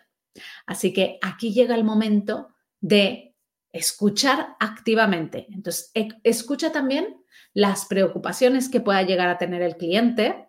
Así 0.66 0.94
que 0.94 1.20
aquí 1.22 1.54
llega 1.54 1.76
el 1.76 1.84
momento 1.84 2.50
de 2.82 3.33
escuchar 3.74 4.56
activamente. 4.60 5.48
Entonces, 5.52 5.92
e, 5.94 6.08
escucha 6.24 6.72
también 6.72 7.22
las 7.54 7.86
preocupaciones 7.86 8.70
que 8.70 8.80
pueda 8.80 9.02
llegar 9.02 9.28
a 9.28 9.38
tener 9.38 9.62
el 9.62 9.76
cliente 9.76 10.48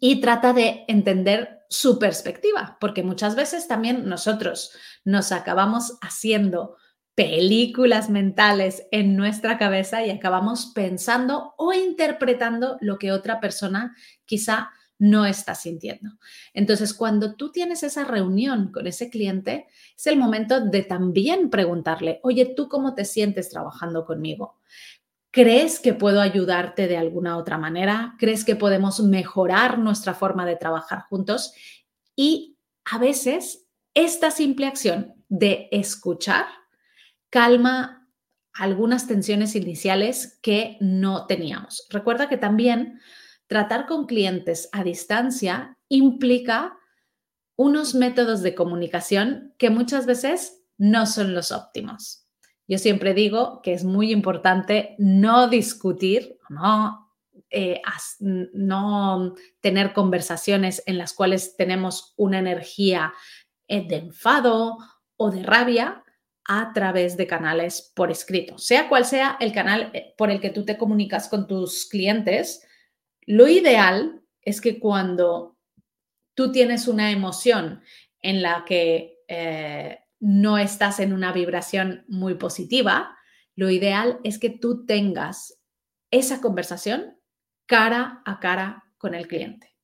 y 0.00 0.20
trata 0.20 0.52
de 0.52 0.84
entender 0.88 1.60
su 1.68 1.98
perspectiva, 1.98 2.78
porque 2.80 3.02
muchas 3.02 3.36
veces 3.36 3.68
también 3.68 4.08
nosotros 4.08 4.72
nos 5.04 5.30
acabamos 5.30 5.98
haciendo 6.00 6.76
películas 7.14 8.10
mentales 8.10 8.86
en 8.90 9.16
nuestra 9.16 9.58
cabeza 9.58 10.04
y 10.04 10.10
acabamos 10.10 10.72
pensando 10.74 11.54
o 11.56 11.72
interpretando 11.72 12.76
lo 12.80 12.98
que 12.98 13.12
otra 13.12 13.40
persona 13.40 13.94
quizá 14.24 14.70
no 14.98 15.26
está 15.26 15.54
sintiendo. 15.54 16.10
Entonces, 16.52 16.94
cuando 16.94 17.34
tú 17.34 17.50
tienes 17.50 17.82
esa 17.82 18.04
reunión 18.04 18.70
con 18.72 18.86
ese 18.86 19.10
cliente, 19.10 19.66
es 19.96 20.06
el 20.06 20.16
momento 20.16 20.60
de 20.60 20.82
también 20.82 21.50
preguntarle, 21.50 22.20
oye, 22.22 22.54
¿tú 22.56 22.68
cómo 22.68 22.94
te 22.94 23.04
sientes 23.04 23.50
trabajando 23.50 24.04
conmigo? 24.04 24.60
¿Crees 25.30 25.80
que 25.80 25.94
puedo 25.94 26.20
ayudarte 26.20 26.86
de 26.86 26.96
alguna 26.96 27.36
otra 27.36 27.58
manera? 27.58 28.14
¿Crees 28.18 28.44
que 28.44 28.54
podemos 28.54 29.00
mejorar 29.00 29.78
nuestra 29.78 30.14
forma 30.14 30.46
de 30.46 30.56
trabajar 30.56 31.02
juntos? 31.08 31.52
Y 32.14 32.56
a 32.84 32.98
veces 32.98 33.66
esta 33.94 34.30
simple 34.30 34.66
acción 34.66 35.14
de 35.28 35.68
escuchar 35.72 36.46
calma 37.30 38.08
algunas 38.52 39.08
tensiones 39.08 39.56
iniciales 39.56 40.38
que 40.40 40.76
no 40.80 41.26
teníamos. 41.26 41.86
Recuerda 41.90 42.28
que 42.28 42.36
también 42.36 43.00
tratar 43.54 43.86
con 43.86 44.06
clientes 44.06 44.68
a 44.72 44.82
distancia 44.82 45.78
implica 45.88 46.76
unos 47.54 47.94
métodos 47.94 48.42
de 48.42 48.52
comunicación 48.52 49.54
que 49.58 49.70
muchas 49.70 50.06
veces 50.06 50.64
no 50.76 51.06
son 51.06 51.34
los 51.34 51.52
óptimos. 51.52 52.26
Yo 52.66 52.78
siempre 52.78 53.14
digo 53.14 53.62
que 53.62 53.72
es 53.72 53.84
muy 53.84 54.10
importante 54.10 54.96
no 54.98 55.46
discutir, 55.46 56.36
no, 56.48 57.12
eh, 57.48 57.80
tener 59.60 59.92
conversaciones 59.92 60.82
en 60.86 60.98
las 60.98 61.12
cuales 61.12 61.54
tenemos 61.56 62.12
una 62.16 62.40
energía 62.40 63.14
eh, 63.68 63.86
de 63.86 63.98
enfado 63.98 64.78
o 65.16 65.30
de 65.30 65.44
rabia 65.44 66.02
a 66.44 66.72
través 66.72 67.16
de 67.16 67.28
canales 67.28 67.92
por 67.94 68.10
escrito. 68.10 68.58
Sea 68.58 68.88
cual 68.88 69.04
sea 69.04 69.36
el 69.38 69.52
canal 69.52 69.92
eh, 69.94 70.12
por 70.18 70.32
el 70.32 70.40
que 70.40 70.50
tú 70.50 70.64
te 70.64 70.76
comunicas 70.76 71.28
con 71.28 71.46
tus 71.46 71.86
clientes, 71.86 72.66
lo 73.26 73.48
ideal 73.48 74.22
es 74.42 74.60
que 74.60 74.78
cuando 74.78 75.56
tú 76.34 76.52
tienes 76.52 76.88
una 76.88 77.10
emoción 77.10 77.82
en 78.20 78.42
la 78.42 78.64
que 78.66 79.18
eh, 79.28 80.00
no 80.20 80.58
estás 80.58 81.00
en 81.00 81.12
una 81.12 81.32
vibración 81.32 82.04
muy 82.08 82.34
positiva, 82.34 83.16
lo 83.56 83.70
ideal 83.70 84.18
es 84.24 84.38
que 84.38 84.50
tú 84.50 84.84
tengas 84.86 85.60
esa 86.10 86.40
conversación 86.40 87.18
cara 87.66 88.22
a 88.24 88.40
cara 88.40 88.84
con 88.98 89.14
el 89.14 89.28
cliente. 89.28 89.74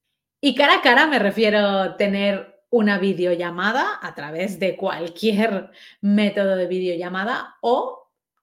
Y 0.41 0.55
cara 0.55 0.77
a 0.77 0.83
cara 0.83 1.07
me 1.07 1.19
refiero 1.19 1.59
a 1.59 1.97
tener 1.97 2.65
una 2.71 2.99
videollamada 2.99 3.99
a 4.01 4.15
través 4.15 4.59
de 4.59 4.77
cualquier 4.77 5.71
método 6.01 6.57
de 6.57 6.67
videollamada 6.67 7.57
o 7.61 8.00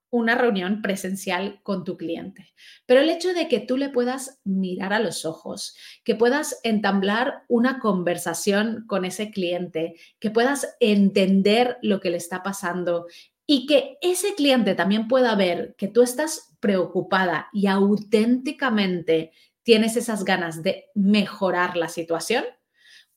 una 0.10 0.36
reunión 0.36 0.82
presencial 0.82 1.60
con 1.64 1.84
tu 1.84 1.98
cliente. 1.98 2.54
Pero 2.86 3.02
el 3.02 3.10
hecho 3.10 3.34
de 3.34 3.48
que 3.48 3.60
tú 3.60 3.78
le 3.78 3.90
puedas 3.90 4.40
mirar 4.44 4.94
a 4.94 5.00
los 5.00 5.26
ojos, 5.26 5.76
que 6.04 6.16
puedas 6.16 6.60
entablar 6.64 7.44
una 7.48 7.80
conversación 7.80 8.86
con 8.88 9.06
ese 9.06 9.32
cliente, 9.32 9.96
que 10.20 10.32
puedas 10.32 10.76
entender 10.80 11.78
lo 11.82 12.00
que 12.00 12.10
le 12.10 12.18
está 12.18 12.44
pasando 12.44 13.08
y 13.46 13.66
que 13.66 13.98
ese 14.02 14.36
cliente 14.36 14.76
también 14.76 15.08
pueda 15.08 15.36
ver 15.36 15.76
que 15.78 15.88
tú 15.88 16.02
estás 16.02 16.56
preocupada 16.60 17.48
y 17.54 17.68
auténticamente 17.68 19.32
tienes 19.64 19.98
esas 19.98 20.24
ganas 20.24 20.64
de 20.64 20.86
mejorar 20.96 21.76
la 21.76 21.90
situación, 21.90 22.46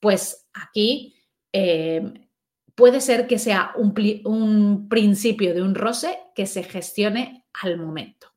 pues 0.00 0.49
aquí 0.52 1.16
eh, 1.52 2.29
puede 2.80 3.02
ser 3.02 3.26
que 3.26 3.38
sea 3.38 3.72
un, 3.76 4.88
principio 4.88 5.52
de 5.52 5.60
un 5.60 5.75
roce 5.75 6.18
que 6.34 6.46
se 6.46 6.62
gestione 6.62 7.46
al 7.62 7.76
momento. 7.76 8.28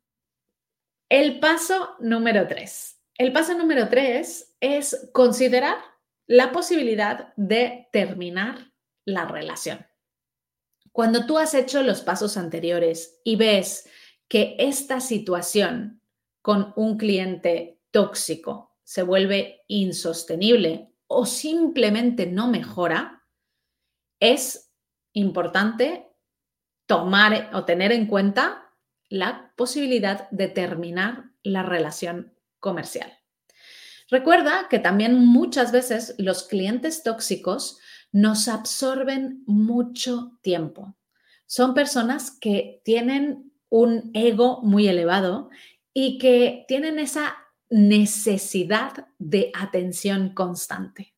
El 1.08 1.40
paso 1.40 1.96
número 2.02 2.46
tres. 2.46 3.00
El 3.18 3.32
paso 3.32 3.58
número 3.58 3.88
tres 3.88 4.58
es 4.60 5.10
considerar 5.14 5.78
la 6.28 6.52
posibilidad 6.52 7.34
de 7.38 7.88
terminar 7.94 8.74
la 9.06 9.24
relación. 9.24 9.88
Cuando 10.92 11.26
tú 11.26 11.38
has 11.38 11.54
hecho 11.54 11.82
los 11.82 12.02
pasos 12.02 12.36
anteriores 12.36 13.22
y 13.24 13.38
ves 13.38 13.88
que 14.28 14.58
esta 14.60 15.00
situación 15.00 16.02
con 16.42 16.74
un 16.76 16.98
cliente 16.98 17.80
tóxico 17.92 18.76
se 18.84 19.04
vuelve 19.04 19.62
insostenible 19.70 20.94
o 21.08 21.26
simplemente 21.26 22.28
no 22.28 22.50
mejora, 22.50 23.23
es 24.24 24.72
importante 25.12 26.08
tomar 26.86 27.50
o 27.54 27.66
tener 27.66 27.92
en 27.92 28.08
cuenta 28.08 28.72
la 29.10 29.52
posibilidad 29.58 30.30
de 30.32 30.48
terminar 30.48 31.32
la 31.44 31.62
relación 31.62 32.34
comercial. 32.62 33.12
Recuerda 34.10 34.68
que 34.70 34.80
también 34.80 35.26
muchas 35.26 35.74
veces 35.74 36.16
los 36.18 36.44
clientes 36.44 37.04
tóxicos 37.04 37.80
nos 38.14 38.48
absorben 38.48 39.44
mucho 39.46 40.40
tiempo. 40.42 40.96
Son 41.46 41.74
personas 41.74 42.32
que 42.32 42.82
tienen 42.86 43.52
un 43.68 44.10
ego 44.14 44.62
muy 44.62 44.88
elevado 44.88 45.50
y 45.94 46.18
que 46.18 46.64
tienen 46.70 46.98
esa 46.98 47.36
necesidad 47.70 49.08
de 49.20 49.52
atención 49.54 50.34
constante. 50.34 51.14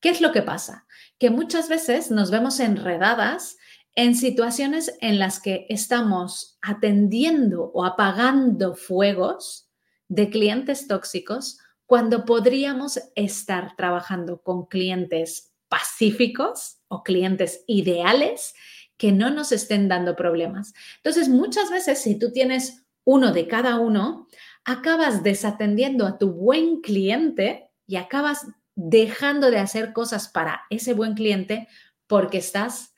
¿Qué 0.00 0.08
es 0.08 0.22
lo 0.22 0.32
que 0.32 0.40
pasa? 0.40 0.86
Que 1.20 1.30
muchas 1.30 1.68
veces 1.68 2.10
nos 2.10 2.32
vemos 2.32 2.58
enredadas 2.58 3.58
en 3.94 4.14
situaciones 4.16 4.96
en 5.00 5.18
las 5.18 5.40
que 5.40 5.66
estamos 5.68 6.58
atendiendo 6.62 7.70
o 7.74 7.84
apagando 7.84 8.74
fuegos 8.74 9.68
de 10.08 10.30
clientes 10.30 10.88
tóxicos 10.88 11.58
cuando 11.86 12.24
podríamos 12.24 13.00
estar 13.14 13.76
trabajando 13.76 14.42
con 14.42 14.66
clientes 14.66 15.52
pacíficos 15.68 16.78
o 16.88 17.02
clientes 17.02 17.64
ideales 17.66 18.54
que 18.96 19.12
no 19.12 19.30
nos 19.30 19.52
estén 19.52 19.88
dando 19.88 20.16
problemas. 20.16 20.72
Entonces, 20.96 21.28
muchas 21.28 21.70
veces 21.70 21.98
si 22.00 22.18
tú 22.18 22.32
tienes 22.32 22.84
uno 23.04 23.32
de 23.32 23.46
cada 23.48 23.78
uno, 23.78 24.28
acabas 24.64 25.22
desatendiendo 25.22 26.06
a 26.06 26.18
tu 26.18 26.32
buen 26.32 26.80
cliente 26.80 27.70
y 27.86 27.96
acabas 27.96 28.46
dejando 28.82 29.50
de 29.50 29.58
hacer 29.58 29.92
cosas 29.92 30.28
para 30.28 30.62
ese 30.70 30.94
buen 30.94 31.12
cliente 31.12 31.68
porque 32.06 32.38
estás 32.38 32.94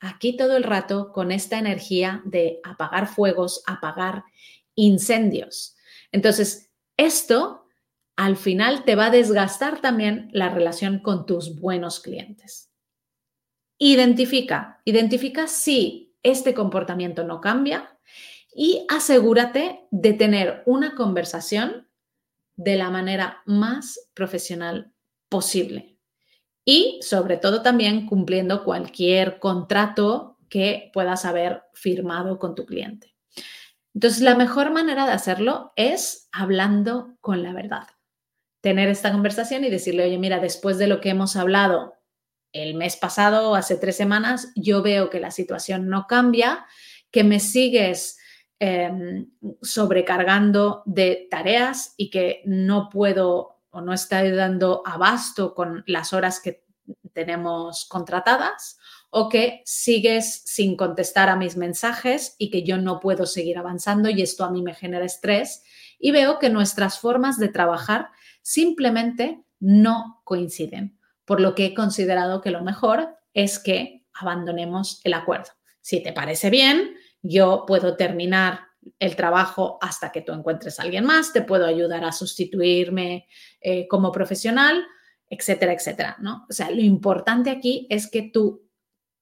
aquí 0.00 0.36
todo 0.36 0.56
el 0.56 0.64
rato 0.64 1.12
con 1.12 1.30
esta 1.30 1.56
energía 1.56 2.20
de 2.24 2.58
apagar 2.64 3.06
fuegos, 3.06 3.62
apagar 3.66 4.24
incendios. 4.74 5.76
Entonces, 6.10 6.72
esto 6.96 7.68
al 8.16 8.36
final 8.36 8.84
te 8.84 8.96
va 8.96 9.06
a 9.06 9.10
desgastar 9.10 9.80
también 9.80 10.30
la 10.32 10.48
relación 10.48 10.98
con 10.98 11.26
tus 11.26 11.60
buenos 11.60 12.00
clientes. 12.00 12.72
Identifica, 13.78 14.82
identifica 14.84 15.46
si 15.46 16.12
este 16.24 16.54
comportamiento 16.54 17.22
no 17.22 17.40
cambia 17.40 17.96
y 18.52 18.84
asegúrate 18.88 19.86
de 19.92 20.12
tener 20.12 20.64
una 20.66 20.96
conversación 20.96 21.88
de 22.56 22.74
la 22.76 22.90
manera 22.90 23.42
más 23.46 24.10
profesional 24.12 24.92
posible. 25.30 25.98
Y 26.64 27.00
sobre 27.02 27.38
todo 27.38 27.62
también 27.62 28.06
cumpliendo 28.06 28.64
cualquier 28.64 29.38
contrato 29.38 30.36
que 30.50 30.90
puedas 30.92 31.24
haber 31.24 31.62
firmado 31.72 32.38
con 32.38 32.54
tu 32.54 32.66
cliente. 32.66 33.16
Entonces, 33.94 34.20
la 34.20 34.34
mejor 34.34 34.70
manera 34.70 35.06
de 35.06 35.12
hacerlo 35.12 35.72
es 35.76 36.28
hablando 36.32 37.16
con 37.22 37.42
la 37.42 37.54
verdad. 37.54 37.88
Tener 38.60 38.90
esta 38.90 39.10
conversación 39.10 39.64
y 39.64 39.70
decirle, 39.70 40.04
oye, 40.04 40.18
mira, 40.18 40.38
después 40.38 40.76
de 40.76 40.86
lo 40.86 41.00
que 41.00 41.08
hemos 41.08 41.34
hablado 41.36 41.94
el 42.52 42.74
mes 42.74 42.96
pasado 42.96 43.50
o 43.50 43.54
hace 43.54 43.76
tres 43.76 43.96
semanas, 43.96 44.52
yo 44.54 44.82
veo 44.82 45.08
que 45.08 45.20
la 45.20 45.30
situación 45.30 45.88
no 45.88 46.06
cambia, 46.06 46.66
que 47.10 47.24
me 47.24 47.40
sigues 47.40 48.18
Em, 48.62 49.30
sobrecargando 49.62 50.82
de 50.84 51.26
tareas 51.30 51.94
y 51.96 52.10
que 52.10 52.42
no 52.44 52.90
puedo 52.90 53.59
o 53.70 53.80
no 53.80 53.92
estoy 53.92 54.30
dando 54.30 54.82
abasto 54.84 55.54
con 55.54 55.84
las 55.86 56.12
horas 56.12 56.40
que 56.40 56.64
tenemos 57.12 57.84
contratadas 57.86 58.78
o 59.10 59.28
que 59.28 59.62
sigues 59.64 60.42
sin 60.44 60.76
contestar 60.76 61.28
a 61.28 61.36
mis 61.36 61.56
mensajes 61.56 62.36
y 62.38 62.50
que 62.50 62.62
yo 62.62 62.78
no 62.78 63.00
puedo 63.00 63.26
seguir 63.26 63.58
avanzando 63.58 64.08
y 64.08 64.22
esto 64.22 64.44
a 64.44 64.50
mí 64.50 64.62
me 64.62 64.74
genera 64.74 65.04
estrés 65.04 65.62
y 65.98 66.12
veo 66.12 66.38
que 66.38 66.50
nuestras 66.50 66.98
formas 66.98 67.38
de 67.38 67.48
trabajar 67.48 68.10
simplemente 68.42 69.44
no 69.58 70.22
coinciden, 70.24 70.98
por 71.24 71.40
lo 71.40 71.54
que 71.54 71.66
he 71.66 71.74
considerado 71.74 72.40
que 72.40 72.50
lo 72.50 72.62
mejor 72.62 73.16
es 73.34 73.58
que 73.58 74.06
abandonemos 74.12 75.00
el 75.04 75.14
acuerdo. 75.14 75.50
Si 75.80 76.02
te 76.02 76.12
parece 76.12 76.50
bien, 76.50 76.94
yo 77.22 77.64
puedo 77.66 77.96
terminar 77.96 78.69
el 78.98 79.16
trabajo 79.16 79.78
hasta 79.80 80.12
que 80.12 80.22
tú 80.22 80.32
encuentres 80.32 80.78
a 80.78 80.82
alguien 80.82 81.04
más, 81.04 81.32
te 81.32 81.42
puedo 81.42 81.66
ayudar 81.66 82.04
a 82.04 82.12
sustituirme 82.12 83.26
eh, 83.60 83.86
como 83.88 84.12
profesional, 84.12 84.84
etcétera, 85.28 85.72
etcétera, 85.72 86.16
¿no? 86.20 86.46
O 86.48 86.52
sea, 86.52 86.70
lo 86.70 86.80
importante 86.80 87.50
aquí 87.50 87.86
es 87.90 88.10
que 88.10 88.22
tú 88.22 88.68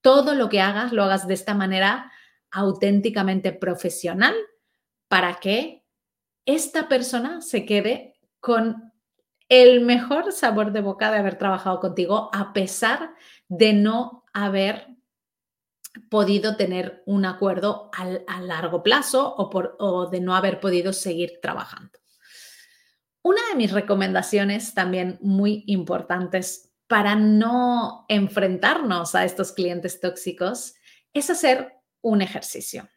todo 0.01 0.33
lo 0.33 0.49
que 0.49 0.61
hagas 0.61 0.91
lo 0.91 1.03
hagas 1.03 1.27
de 1.27 1.33
esta 1.33 1.53
manera 1.53 2.11
auténticamente 2.51 3.51
profesional 3.51 4.35
para 5.07 5.35
que 5.39 5.85
esta 6.45 6.87
persona 6.87 7.41
se 7.41 7.65
quede 7.65 8.15
con 8.39 8.91
el 9.49 9.81
mejor 9.81 10.31
sabor 10.31 10.71
de 10.71 10.81
boca 10.81 11.11
de 11.11 11.17
haber 11.17 11.37
trabajado 11.37 11.79
contigo 11.79 12.29
a 12.33 12.53
pesar 12.53 13.13
de 13.47 13.73
no 13.73 14.23
haber 14.33 14.87
podido 16.09 16.55
tener 16.55 17.03
un 17.05 17.25
acuerdo 17.25 17.89
a 17.93 18.41
largo 18.41 18.83
plazo 18.83 19.35
o, 19.35 19.49
por, 19.49 19.75
o 19.79 20.09
de 20.09 20.21
no 20.21 20.35
haber 20.35 20.59
podido 20.59 20.93
seguir 20.93 21.39
trabajando. 21.41 21.99
Una 23.21 23.41
de 23.49 23.55
mis 23.55 23.71
recomendaciones 23.71 24.73
también 24.73 25.17
muy 25.21 25.63
importantes 25.67 26.71
para 26.87 27.15
no 27.15 28.05
enfrentarnos 28.07 29.13
a 29.13 29.25
estos 29.25 29.51
clientes 29.51 29.99
tóxicos 29.99 30.73
es 31.13 31.29
hacer 31.29 31.73
un 32.01 32.21
ejercicio. 32.21 32.89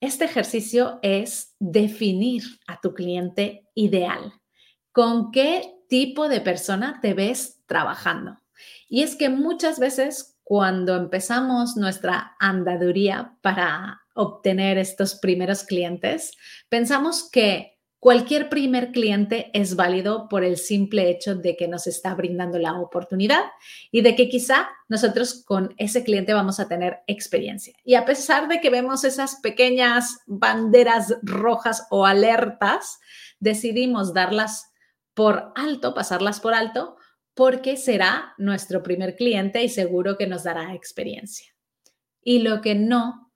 Este 0.00 0.26
ejercicio 0.26 1.00
es 1.02 1.56
definir 1.58 2.44
a 2.68 2.80
tu 2.80 2.94
cliente 2.94 3.66
ideal. 3.74 4.32
¿Con 4.92 5.32
qué 5.32 5.74
tipo 5.88 6.28
de 6.28 6.40
persona 6.40 7.00
te 7.02 7.14
ves 7.14 7.60
trabajando? 7.66 8.38
Y 8.88 9.02
es 9.02 9.16
que 9.16 9.28
muchas 9.28 9.80
veces 9.80 10.37
cuando 10.48 10.96
empezamos 10.96 11.76
nuestra 11.76 12.34
andaduría 12.40 13.36
para 13.42 14.00
obtener 14.14 14.78
estos 14.78 15.16
primeros 15.16 15.62
clientes, 15.62 16.32
pensamos 16.70 17.28
que 17.30 17.78
cualquier 17.98 18.48
primer 18.48 18.90
cliente 18.90 19.50
es 19.52 19.76
válido 19.76 20.26
por 20.30 20.44
el 20.44 20.56
simple 20.56 21.10
hecho 21.10 21.34
de 21.34 21.54
que 21.54 21.68
nos 21.68 21.86
está 21.86 22.14
brindando 22.14 22.58
la 22.58 22.80
oportunidad 22.80 23.42
y 23.90 24.00
de 24.00 24.16
que 24.16 24.30
quizá 24.30 24.70
nosotros 24.88 25.44
con 25.44 25.74
ese 25.76 26.02
cliente 26.02 26.32
vamos 26.32 26.60
a 26.60 26.66
tener 26.66 27.00
experiencia. 27.06 27.74
Y 27.84 27.96
a 27.96 28.06
pesar 28.06 28.48
de 28.48 28.62
que 28.62 28.70
vemos 28.70 29.04
esas 29.04 29.40
pequeñas 29.42 30.20
banderas 30.26 31.14
rojas 31.20 31.86
o 31.90 32.06
alertas, 32.06 33.00
decidimos 33.38 34.14
darlas 34.14 34.72
por 35.12 35.52
alto, 35.56 35.92
pasarlas 35.92 36.40
por 36.40 36.54
alto, 36.54 36.96
porque 37.38 37.76
será 37.76 38.34
nuestro 38.36 38.82
primer 38.82 39.14
cliente 39.14 39.62
y 39.62 39.68
seguro 39.68 40.18
que 40.18 40.26
nos 40.26 40.42
dará 40.42 40.74
experiencia. 40.74 41.54
Y 42.20 42.40
lo 42.40 42.60
que 42.60 42.74
no 42.74 43.32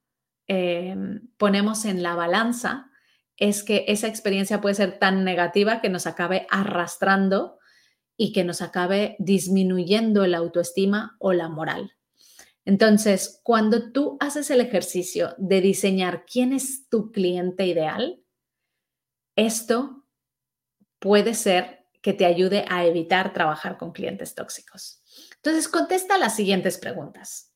em, 0.49 1.29
ponemos 1.37 1.85
en 1.85 2.03
la 2.03 2.17
balanza 2.17 2.91
es 3.37 3.63
que 3.63 3.85
esa 3.87 4.09
experiencia 4.09 4.61
puede 4.61 4.75
ser 4.75 4.99
tan 4.99 5.23
negativa 5.23 5.81
que 5.81 5.89
nos 5.89 6.09
acabe 6.09 6.49
arrastrando 6.51 7.61
y 8.17 8.33
que 8.33 8.43
nos 8.43 8.61
acabe 8.61 9.15
disminuyendo 9.21 10.27
la 10.27 10.39
autoestima 10.39 11.17
o 11.21 11.33
la 11.33 11.49
moral. 11.49 11.93
Entonces, 12.65 13.41
cuando 13.45 13.93
tú 13.93 14.17
haces 14.19 14.51
el 14.51 14.61
ejercicio 14.61 15.37
de 15.39 15.61
diseñar 15.61 16.25
quién 16.27 16.53
es 16.53 16.89
tu 16.89 17.13
cliente 17.13 17.69
ideal, 17.69 18.21
esto 19.37 20.09
puede 20.99 21.35
ser 21.35 21.82
que 22.03 22.13
te 22.13 22.27
ayude 22.27 22.67
a 22.69 22.85
evitar 22.85 23.33
trabajar 23.33 23.79
con 23.79 23.93
clientes 23.93 24.35
tóxicos. 24.35 25.03
Entonces, 25.37 25.69
contesta 25.69 26.19
las 26.19 26.37
siguientes 26.37 26.77
preguntas. 26.77 27.55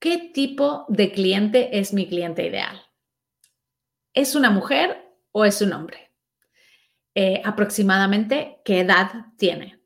¿Qué 0.00 0.30
tipo 0.34 0.84
de 0.88 1.12
cliente 1.12 1.78
es 1.78 1.94
mi 1.94 2.06
cliente 2.06 2.44
ideal? 2.46 2.82
¿Es 4.12 4.34
una 4.34 4.50
mujer 4.50 5.10
o 5.32 5.44
es 5.44 5.62
un 5.62 5.72
hombre? 5.72 6.12
Eh, 7.14 7.40
aproximadamente, 7.44 8.60
¿qué 8.64 8.80
edad 8.80 9.26
tiene? 9.38 9.80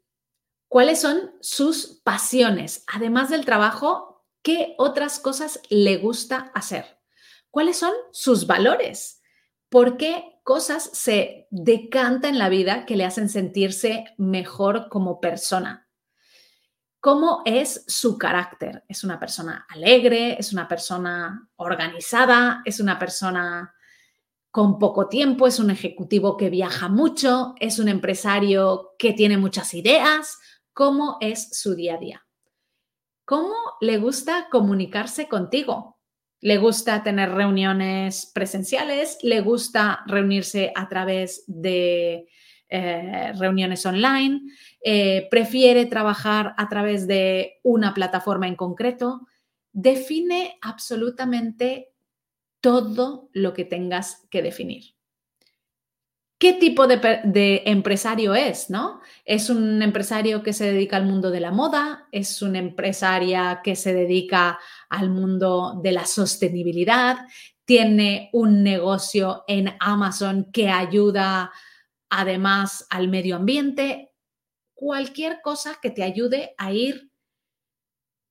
¿Cuáles 0.66 1.00
son 1.00 1.34
sus 1.40 2.00
pasiones? 2.02 2.84
Además 2.86 3.28
del 3.28 3.44
trabajo, 3.44 4.26
¿qué 4.42 4.74
otras 4.78 5.18
cosas 5.20 5.60
le 5.68 5.98
gusta 5.98 6.50
hacer? 6.54 6.98
¿Cuáles 7.50 7.78
son 7.78 7.92
sus 8.12 8.46
valores? 8.46 9.22
¿Por 9.68 9.98
qué 9.98 10.37
cosas 10.48 10.88
se 10.94 11.46
decanta 11.50 12.26
en 12.26 12.38
la 12.38 12.48
vida 12.48 12.86
que 12.86 12.96
le 12.96 13.04
hacen 13.04 13.28
sentirse 13.28 14.06
mejor 14.16 14.88
como 14.88 15.20
persona. 15.20 15.86
¿Cómo 17.00 17.42
es 17.44 17.84
su 17.86 18.16
carácter? 18.16 18.82
¿Es 18.88 19.04
una 19.04 19.20
persona 19.20 19.66
alegre? 19.68 20.38
¿Es 20.40 20.54
una 20.54 20.66
persona 20.66 21.50
organizada? 21.56 22.62
¿Es 22.64 22.80
una 22.80 22.98
persona 22.98 23.74
con 24.50 24.78
poco 24.78 25.06
tiempo, 25.06 25.46
es 25.46 25.58
un 25.58 25.70
ejecutivo 25.70 26.38
que 26.38 26.48
viaja 26.48 26.88
mucho, 26.88 27.54
es 27.60 27.78
un 27.78 27.88
empresario 27.88 28.94
que 28.98 29.12
tiene 29.12 29.36
muchas 29.36 29.74
ideas, 29.74 30.38
cómo 30.72 31.18
es 31.20 31.50
su 31.60 31.74
día 31.74 31.96
a 31.96 31.98
día. 31.98 32.26
¿Cómo 33.26 33.54
le 33.82 33.98
gusta 33.98 34.48
comunicarse 34.50 35.28
contigo? 35.28 35.97
¿Le 36.40 36.58
gusta 36.58 37.02
tener 37.02 37.30
reuniones 37.32 38.30
presenciales? 38.32 39.18
¿Le 39.22 39.40
gusta 39.40 40.00
reunirse 40.06 40.72
a 40.74 40.88
través 40.88 41.44
de 41.46 42.28
eh, 42.68 43.32
reuniones 43.38 43.84
online? 43.86 44.40
Eh, 44.80 45.26
¿Prefiere 45.30 45.86
trabajar 45.86 46.54
a 46.56 46.68
través 46.68 47.06
de 47.06 47.58
una 47.64 47.92
plataforma 47.92 48.46
en 48.46 48.56
concreto? 48.56 49.26
Define 49.72 50.58
absolutamente 50.62 51.92
todo 52.60 53.30
lo 53.32 53.52
que 53.54 53.64
tengas 53.64 54.26
que 54.30 54.42
definir 54.42 54.97
qué 56.38 56.52
tipo 56.52 56.86
de, 56.86 57.62
empresario 57.66 58.34
es, 58.34 58.70
¿no? 58.70 59.00
¿Es 59.24 59.50
un 59.50 59.82
empresario 59.82 60.42
que 60.42 60.52
se 60.52 60.72
dedica 60.72 60.96
al 60.96 61.04
mundo 61.04 61.30
de 61.30 61.40
la 61.40 61.50
moda? 61.50 62.06
¿Es 62.12 62.42
una 62.42 62.58
empresaria 62.58 63.60
que 63.62 63.74
se 63.74 63.92
dedica 63.92 64.58
al 64.88 65.10
mundo 65.10 65.80
de 65.82 65.92
la 65.92 66.06
sostenibilidad? 66.06 67.18
¿Tiene 67.64 68.30
un 68.32 68.62
negocio 68.62 69.44
en 69.48 69.74
Amazon 69.80 70.50
que 70.52 70.70
ayuda 70.70 71.50
además 72.08 72.86
al 72.88 73.08
medio 73.08 73.36
ambiente? 73.36 74.12
Cualquier 74.74 75.40
cosa 75.42 75.78
que 75.82 75.90
te 75.90 76.04
ayude 76.04 76.54
a 76.56 76.72
ir 76.72 77.10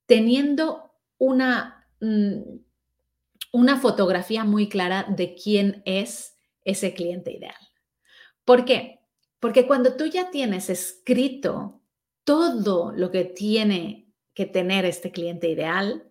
teniendo 0.06 0.94
una, 1.18 1.86
mm, 2.00 2.40
una 3.52 3.78
fotografía 3.78 4.44
muy 4.44 4.70
clara 4.70 5.04
de 5.08 5.34
quién 5.34 5.82
es 5.84 6.38
ese 6.64 6.94
cliente 6.94 7.32
ideal. 7.32 7.67
¿Por 8.48 8.64
qué? 8.64 9.00
Porque 9.40 9.66
cuando 9.66 9.94
tú 9.94 10.06
ya 10.06 10.30
tienes 10.30 10.70
escrito 10.70 11.82
todo 12.24 12.92
lo 12.92 13.10
que 13.10 13.26
tiene 13.26 14.10
que 14.32 14.46
tener 14.46 14.86
este 14.86 15.12
cliente 15.12 15.50
ideal, 15.50 16.10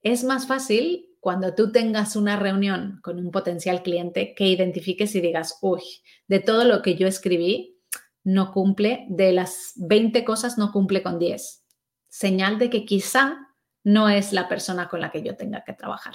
es 0.00 0.22
más 0.22 0.46
fácil 0.46 1.08
cuando 1.18 1.56
tú 1.56 1.72
tengas 1.72 2.14
una 2.14 2.36
reunión 2.36 3.00
con 3.02 3.18
un 3.18 3.32
potencial 3.32 3.82
cliente 3.82 4.32
que 4.36 4.46
identifiques 4.46 5.12
y 5.16 5.20
digas, 5.20 5.58
uy, 5.60 5.82
de 6.28 6.38
todo 6.38 6.62
lo 6.62 6.82
que 6.82 6.94
yo 6.94 7.08
escribí, 7.08 7.80
no 8.22 8.52
cumple, 8.52 9.04
de 9.08 9.32
las 9.32 9.72
20 9.74 10.24
cosas 10.24 10.58
no 10.58 10.70
cumple 10.70 11.02
con 11.02 11.18
10. 11.18 11.64
Señal 12.08 12.60
de 12.60 12.70
que 12.70 12.84
quizá 12.84 13.38
no 13.82 14.08
es 14.08 14.32
la 14.32 14.48
persona 14.48 14.88
con 14.88 15.00
la 15.00 15.10
que 15.10 15.24
yo 15.24 15.34
tenga 15.36 15.64
que 15.64 15.72
trabajar. 15.72 16.14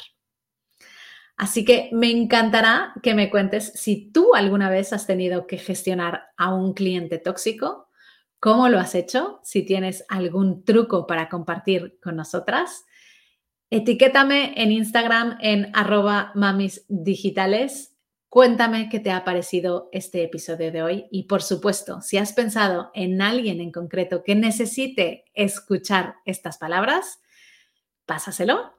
Así 1.37 1.63
que 1.63 1.89
me 1.93 2.09
encantará 2.09 2.93
que 3.03 3.13
me 3.13 3.29
cuentes 3.29 3.71
si 3.75 4.11
tú 4.11 4.33
alguna 4.33 4.71
vez 4.71 4.91
has 4.91 5.05
tenido 5.05 5.45
que 5.45 5.59
gestionar 5.59 6.23
a 6.35 6.53
un 6.53 6.73
cliente 6.73 7.19
tóxico, 7.19 7.89
cómo 8.39 8.69
lo 8.69 8.79
has 8.79 8.95
hecho, 8.95 9.39
si 9.43 9.61
tienes 9.63 10.03
algún 10.09 10.63
truco 10.63 11.05
para 11.05 11.29
compartir 11.29 11.99
con 12.01 12.15
nosotras. 12.15 12.85
Etiquétame 13.69 14.53
en 14.57 14.71
Instagram 14.71 15.37
en 15.39 15.69
arroba 15.75 16.31
mamisdigitales. 16.33 17.95
Cuéntame 18.29 18.89
qué 18.89 18.99
te 18.99 19.11
ha 19.11 19.23
parecido 19.23 19.89
este 19.91 20.23
episodio 20.23 20.71
de 20.71 20.81
hoy 20.81 21.05
y 21.11 21.23
por 21.23 21.43
supuesto, 21.43 22.01
si 22.01 22.17
has 22.17 22.33
pensado 22.33 22.89
en 22.95 23.21
alguien 23.21 23.61
en 23.61 23.71
concreto 23.71 24.23
que 24.23 24.33
necesite 24.33 25.25
escuchar 25.35 26.15
estas 26.25 26.57
palabras, 26.57 27.19
pásaselo 28.05 28.76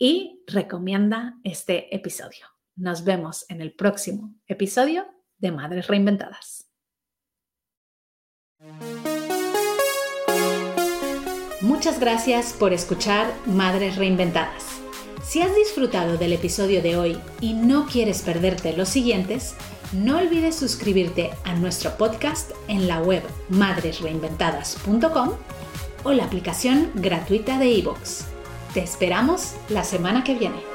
y 0.00 0.42
recomienda 0.46 1.38
este 1.44 1.94
episodio. 1.94 2.46
Nos 2.74 3.04
vemos 3.04 3.44
en 3.50 3.60
el 3.60 3.74
próximo 3.74 4.34
episodio 4.46 5.06
de 5.36 5.52
Madres 5.52 5.86
Reinventadas. 5.88 6.66
Muchas 11.60 12.00
gracias 12.00 12.54
por 12.54 12.72
escuchar 12.72 13.30
Madres 13.44 13.96
Reinventadas. 13.96 14.80
Si 15.22 15.42
has 15.42 15.54
disfrutado 15.54 16.16
del 16.16 16.32
episodio 16.32 16.80
de 16.80 16.96
hoy 16.96 17.20
y 17.42 17.52
no 17.52 17.86
quieres 17.86 18.22
perderte 18.22 18.74
los 18.74 18.88
siguientes, 18.88 19.54
no 19.92 20.16
olvides 20.16 20.56
suscribirte 20.56 21.30
a 21.44 21.54
nuestro 21.56 21.90
podcast 21.98 22.52
en 22.68 22.88
la 22.88 23.02
web 23.02 23.22
madresreinventadas.com 23.50 25.34
o 26.04 26.12
la 26.12 26.24
aplicación 26.24 26.90
gratuita 26.94 27.58
de 27.58 27.68
iVoox. 27.72 28.39
Te 28.72 28.84
esperamos 28.84 29.56
la 29.68 29.82
semana 29.82 30.22
que 30.22 30.36
viene. 30.36 30.69